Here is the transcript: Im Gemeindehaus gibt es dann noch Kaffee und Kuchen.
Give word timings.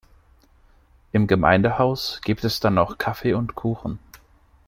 Im 1.11 1.27
Gemeindehaus 1.27 2.21
gibt 2.23 2.43
es 2.43 2.59
dann 2.59 2.73
noch 2.73 2.97
Kaffee 2.97 3.35
und 3.35 3.53
Kuchen. 3.53 3.99